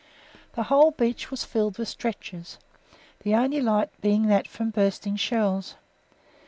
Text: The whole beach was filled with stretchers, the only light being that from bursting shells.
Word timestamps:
The 0.53 0.63
whole 0.63 0.89
beach 0.89 1.29
was 1.29 1.43
filled 1.45 1.77
with 1.77 1.87
stretchers, 1.87 2.57
the 3.19 3.35
only 3.35 3.61
light 3.61 3.91
being 4.01 4.25
that 4.29 4.47
from 4.47 4.71
bursting 4.71 5.15
shells. 5.15 5.75